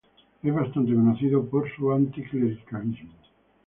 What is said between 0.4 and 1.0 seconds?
Es bastante